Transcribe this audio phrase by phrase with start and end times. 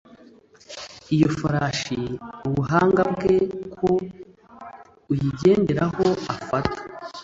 [1.15, 1.99] Iyo farashi
[2.47, 3.35] ubuhanga bwe
[3.75, 3.91] ku
[5.11, 6.79] uyigenderaho afata